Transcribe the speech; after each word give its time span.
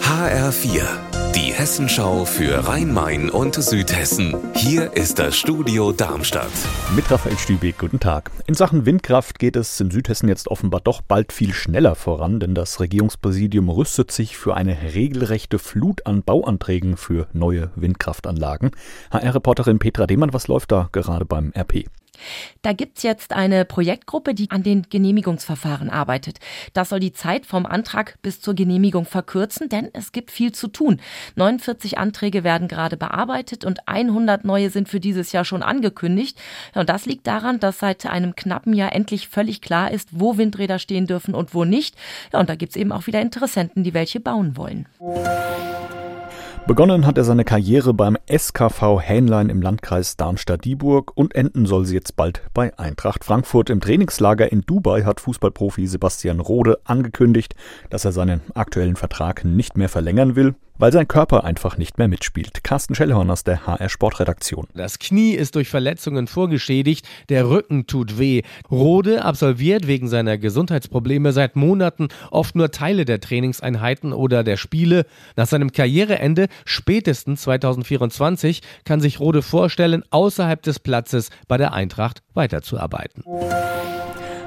HR4, 0.00 0.84
die 1.34 1.52
Hessenschau 1.52 2.24
für 2.24 2.68
Rhein-Main 2.68 3.30
und 3.30 3.56
Südhessen. 3.56 4.36
Hier 4.54 4.92
ist 4.92 5.18
das 5.18 5.36
Studio 5.36 5.90
Darmstadt. 5.90 6.52
Mit 6.94 7.10
Raphael 7.10 7.36
Stübeck, 7.36 7.78
guten 7.78 7.98
Tag. 7.98 8.30
In 8.46 8.54
Sachen 8.54 8.86
Windkraft 8.86 9.40
geht 9.40 9.56
es 9.56 9.80
in 9.80 9.90
Südhessen 9.90 10.28
jetzt 10.28 10.46
offenbar 10.46 10.80
doch 10.80 11.02
bald 11.02 11.32
viel 11.32 11.52
schneller 11.52 11.96
voran, 11.96 12.38
denn 12.38 12.54
das 12.54 12.78
Regierungspräsidium 12.78 13.68
rüstet 13.70 14.12
sich 14.12 14.36
für 14.36 14.54
eine 14.54 14.94
regelrechte 14.94 15.58
Flut 15.58 16.06
an 16.06 16.22
Bauanträgen 16.22 16.96
für 16.96 17.26
neue 17.32 17.72
Windkraftanlagen. 17.74 18.70
HR-Reporterin 19.10 19.80
Petra 19.80 20.06
Demann, 20.06 20.32
was 20.32 20.46
läuft 20.46 20.70
da 20.70 20.88
gerade 20.92 21.24
beim 21.24 21.52
RP? 21.56 21.86
Da 22.62 22.72
gibt's 22.72 23.02
jetzt 23.02 23.32
eine 23.32 23.64
Projektgruppe, 23.64 24.34
die 24.34 24.50
an 24.50 24.62
den 24.62 24.86
Genehmigungsverfahren 24.88 25.90
arbeitet. 25.90 26.38
Das 26.72 26.88
soll 26.88 27.00
die 27.00 27.12
Zeit 27.12 27.46
vom 27.46 27.66
Antrag 27.66 28.18
bis 28.22 28.40
zur 28.40 28.54
Genehmigung 28.54 29.04
verkürzen, 29.04 29.68
denn 29.68 29.90
es 29.92 30.12
gibt 30.12 30.30
viel 30.30 30.52
zu 30.52 30.68
tun. 30.68 31.00
49 31.36 31.98
Anträge 31.98 32.44
werden 32.44 32.68
gerade 32.68 32.96
bearbeitet 32.96 33.64
und 33.64 33.88
100 33.88 34.44
neue 34.44 34.70
sind 34.70 34.88
für 34.88 35.00
dieses 35.00 35.32
Jahr 35.32 35.44
schon 35.44 35.62
angekündigt. 35.62 36.38
Und 36.74 36.88
das 36.88 37.06
liegt 37.06 37.26
daran, 37.26 37.60
dass 37.60 37.78
seit 37.78 38.06
einem 38.06 38.36
knappen 38.36 38.72
Jahr 38.72 38.92
endlich 38.92 39.28
völlig 39.28 39.60
klar 39.60 39.90
ist, 39.90 40.08
wo 40.12 40.36
Windräder 40.36 40.78
stehen 40.78 41.06
dürfen 41.06 41.34
und 41.34 41.54
wo 41.54 41.64
nicht. 41.64 41.96
Ja, 42.32 42.40
und 42.40 42.48
da 42.48 42.54
gibt's 42.54 42.76
eben 42.76 42.92
auch 42.92 43.06
wieder 43.06 43.20
Interessenten, 43.20 43.84
die 43.84 43.94
welche 43.94 44.20
bauen 44.20 44.56
wollen. 44.56 44.86
Begonnen 46.66 47.04
hat 47.04 47.18
er 47.18 47.24
seine 47.24 47.44
Karriere 47.44 47.92
beim 47.92 48.16
SKV 48.26 48.98
Hähnlein 48.98 49.50
im 49.50 49.60
Landkreis 49.60 50.16
Darmstadt-Dieburg 50.16 51.12
und 51.14 51.34
enden 51.34 51.66
soll 51.66 51.84
sie 51.84 51.94
jetzt 51.94 52.16
bald 52.16 52.40
bei 52.54 52.72
Eintracht 52.78 53.22
Frankfurt. 53.22 53.68
Im 53.68 53.82
Trainingslager 53.82 54.50
in 54.50 54.62
Dubai 54.62 55.02
hat 55.02 55.20
Fußballprofi 55.20 55.86
Sebastian 55.86 56.40
Rode 56.40 56.78
angekündigt, 56.84 57.54
dass 57.90 58.06
er 58.06 58.12
seinen 58.12 58.40
aktuellen 58.54 58.96
Vertrag 58.96 59.44
nicht 59.44 59.76
mehr 59.76 59.90
verlängern 59.90 60.36
will 60.36 60.54
weil 60.78 60.92
sein 60.92 61.08
Körper 61.08 61.44
einfach 61.44 61.76
nicht 61.78 61.98
mehr 61.98 62.08
mitspielt. 62.08 62.64
Carsten 62.64 62.94
Schellhorn 62.94 63.30
aus 63.30 63.44
der 63.44 63.66
HR 63.66 63.88
Sportredaktion. 63.88 64.66
Das 64.74 64.98
Knie 64.98 65.32
ist 65.32 65.54
durch 65.54 65.68
Verletzungen 65.68 66.26
vorgeschädigt, 66.26 67.06
der 67.28 67.48
Rücken 67.48 67.86
tut 67.86 68.18
weh. 68.18 68.42
Rode 68.70 69.24
absolviert 69.24 69.86
wegen 69.86 70.08
seiner 70.08 70.38
Gesundheitsprobleme 70.38 71.32
seit 71.32 71.56
Monaten 71.56 72.08
oft 72.30 72.56
nur 72.56 72.70
Teile 72.70 73.04
der 73.04 73.20
Trainingseinheiten 73.20 74.12
oder 74.12 74.44
der 74.44 74.56
Spiele. 74.56 75.06
Nach 75.36 75.46
seinem 75.46 75.72
Karriereende, 75.72 76.48
spätestens 76.64 77.42
2024, 77.42 78.62
kann 78.84 79.00
sich 79.00 79.20
Rode 79.20 79.42
vorstellen, 79.42 80.02
außerhalb 80.10 80.62
des 80.62 80.80
Platzes 80.80 81.30
bei 81.48 81.56
der 81.56 81.72
Eintracht 81.72 82.22
weiterzuarbeiten. 82.34 83.22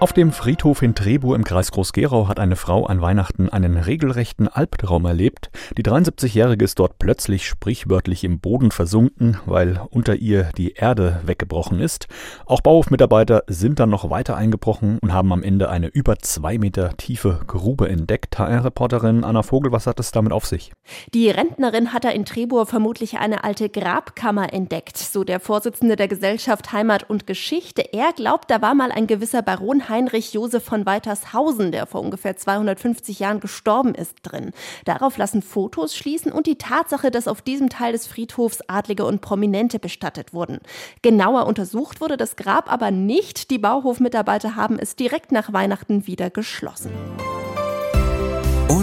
Auf 0.00 0.12
dem 0.12 0.30
Friedhof 0.30 0.82
in 0.82 0.94
Trebur 0.94 1.34
im 1.34 1.42
Kreis 1.42 1.72
Groß-Gerau 1.72 2.28
hat 2.28 2.38
eine 2.38 2.54
Frau 2.54 2.86
an 2.86 3.00
Weihnachten 3.00 3.48
einen 3.48 3.76
regelrechten 3.76 4.46
Albtraum 4.46 5.04
erlebt. 5.06 5.50
Die 5.76 5.82
73-Jährige 5.82 6.64
ist 6.64 6.78
dort 6.78 7.00
plötzlich 7.00 7.48
sprichwörtlich 7.48 8.22
im 8.22 8.38
Boden 8.38 8.70
versunken, 8.70 9.38
weil 9.44 9.80
unter 9.90 10.14
ihr 10.14 10.50
die 10.56 10.74
Erde 10.74 11.20
weggebrochen 11.26 11.80
ist. 11.80 12.06
Auch 12.46 12.60
Bauhofmitarbeiter 12.60 13.42
sind 13.48 13.80
dann 13.80 13.90
noch 13.90 14.08
weiter 14.08 14.36
eingebrochen 14.36 15.00
und 15.02 15.12
haben 15.12 15.32
am 15.32 15.42
Ende 15.42 15.68
eine 15.68 15.88
über 15.88 16.16
zwei 16.20 16.58
Meter 16.58 16.96
tiefe 16.96 17.40
Grube 17.48 17.88
entdeckt. 17.88 18.38
HR-Reporterin 18.38 19.24
Anna 19.24 19.42
Vogel, 19.42 19.72
was 19.72 19.88
hat 19.88 19.98
es 19.98 20.12
damit 20.12 20.30
auf 20.30 20.46
sich? 20.46 20.70
Die 21.12 21.28
Rentnerin 21.28 21.92
hat 21.92 22.04
da 22.04 22.10
in 22.10 22.24
Trebur 22.24 22.66
vermutlich 22.66 23.18
eine 23.18 23.42
alte 23.42 23.68
Grabkammer 23.68 24.52
entdeckt, 24.52 24.96
so 24.96 25.24
der 25.24 25.40
Vorsitzende 25.40 25.96
der 25.96 26.06
Gesellschaft 26.06 26.72
Heimat 26.72 27.10
und 27.10 27.26
Geschichte. 27.26 27.92
Er 27.92 28.12
glaubt, 28.12 28.48
da 28.48 28.62
war 28.62 28.76
mal 28.76 28.92
ein 28.92 29.08
gewisser 29.08 29.42
Baron 29.42 29.87
Heinrich 29.88 30.32
Josef 30.32 30.64
von 30.64 30.86
Weitershausen, 30.86 31.72
der 31.72 31.86
vor 31.86 32.00
ungefähr 32.00 32.36
250 32.36 33.18
Jahren 33.18 33.40
gestorben 33.40 33.94
ist, 33.94 34.16
drin. 34.22 34.52
Darauf 34.84 35.16
lassen 35.18 35.42
Fotos 35.42 35.96
schließen 35.96 36.32
und 36.32 36.46
die 36.46 36.58
Tatsache, 36.58 37.10
dass 37.10 37.28
auf 37.28 37.42
diesem 37.42 37.68
Teil 37.68 37.92
des 37.92 38.06
Friedhofs 38.06 38.62
Adlige 38.66 39.04
und 39.04 39.20
Prominente 39.20 39.78
bestattet 39.78 40.32
wurden. 40.32 40.58
Genauer 41.02 41.46
untersucht 41.46 42.00
wurde 42.00 42.16
das 42.16 42.36
Grab 42.36 42.70
aber 42.70 42.90
nicht. 42.90 43.50
Die 43.50 43.58
Bauhofmitarbeiter 43.58 44.56
haben 44.56 44.78
es 44.78 44.96
direkt 44.96 45.32
nach 45.32 45.52
Weihnachten 45.52 46.06
wieder 46.06 46.30
geschlossen. 46.30 46.92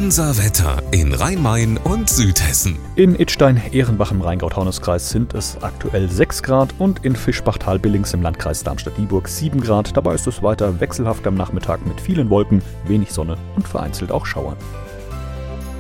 Unser 0.06 0.38
Wetter 0.38 0.84
in 0.92 1.16
Rhein-Main 1.16 1.78
und 1.78 2.12
Südhessen. 2.12 2.78
In 2.96 3.16
Idstein-Ehrenbach 3.16 4.12
im 4.12 4.22
Rheingau-Taunus-Kreis 4.22 5.10
sind 5.10 5.34
es 5.34 5.58
aktuell 5.64 6.12
6 6.12 6.44
Grad 6.44 6.76
und 6.78 7.04
in 7.04 7.16
Fischbach-Talbillings 7.16 8.14
im 8.14 8.22
Landkreis 8.22 8.64
Darmstadt-Dieburg 8.64 9.28
7 9.28 9.60
Grad. 9.62 9.98
Dabei 9.98 10.14
ist 10.14 10.28
es 10.28 10.44
weiter 10.44 10.80
wechselhaft 10.80 11.26
am 11.26 11.34
Nachmittag 11.34 11.88
mit 11.88 12.00
vielen 12.00 12.30
Wolken, 12.30 12.62
wenig 12.86 13.12
Sonne 13.12 13.36
und 13.56 13.68
vereinzelt 13.68 14.12
auch 14.12 14.28
Schauern. 14.28 14.58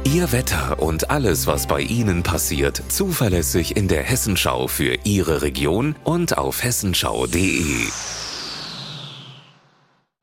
Ihr 0.05 0.31
Wetter 0.31 0.81
und 0.81 1.11
alles, 1.11 1.45
was 1.45 1.67
bei 1.67 1.81
Ihnen 1.81 2.23
passiert, 2.23 2.81
zuverlässig 2.87 3.77
in 3.77 3.87
der 3.87 4.01
Hessenschau 4.01 4.67
für 4.67 4.97
Ihre 5.03 5.43
Region 5.43 5.95
und 6.03 6.35
auf 6.39 6.63
hessenschau.de. 6.63 7.61